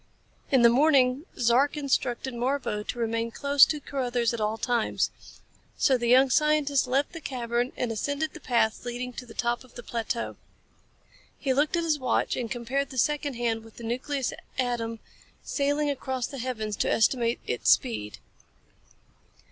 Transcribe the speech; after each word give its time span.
In 0.49 0.63
the 0.63 0.69
morning 0.69 1.27
Zark 1.37 1.77
instructed 1.77 2.33
Marbo 2.33 2.81
to 2.87 2.97
remain 2.97 3.29
close 3.29 3.67
to 3.67 3.79
Carruthers 3.79 4.33
at 4.33 4.41
all 4.41 4.57
times. 4.57 5.11
So 5.77 5.95
the 5.95 6.07
young 6.07 6.31
scientist 6.31 6.87
left 6.87 7.11
the 7.13 7.21
cavern 7.21 7.71
and 7.77 7.91
ascended 7.91 8.33
the 8.33 8.39
path 8.39 8.83
leading 8.83 9.13
to 9.13 9.27
the 9.27 9.35
top 9.35 9.63
of 9.63 9.75
the 9.75 9.83
plateau. 9.83 10.37
He 11.37 11.53
looked 11.53 11.75
at 11.77 11.83
his 11.83 11.99
watch 11.99 12.35
and 12.35 12.49
compared 12.49 12.89
the 12.89 12.97
second 12.97 13.35
hand 13.35 13.63
with 13.63 13.75
the 13.75 13.83
nucleus 13.83 14.33
atom 14.57 14.97
sailing 15.43 15.91
across 15.91 16.25
the 16.25 16.39
heavens 16.39 16.75
to 16.77 16.89
estimate 16.91 17.39
its 17.45 17.69
speed. 17.69 18.17